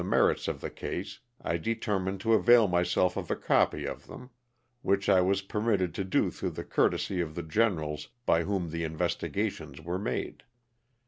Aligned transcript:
15 0.01 0.09
merits 0.09 0.47
of 0.47 0.61
the 0.61 0.71
case, 0.71 1.19
I 1.43 1.57
determined 1.57 2.21
to 2.21 2.33
avail 2.33 2.67
myself 2.67 3.17
of 3.17 3.29
a 3.29 3.35
copy 3.35 3.85
of 3.85 4.07
them, 4.07 4.31
which 4.81 5.07
I 5.07 5.21
was 5.21 5.43
permitted 5.43 5.93
to 5.93 6.03
do 6.03 6.31
through 6.31 6.49
the 6.57 6.63
courtesy 6.63 7.21
of 7.21 7.35
the 7.35 7.43
generals 7.43 8.07
by 8.25 8.41
whom 8.45 8.71
the 8.71 8.83
investigations 8.83 9.79
were 9.79 9.99
made. 9.99 10.41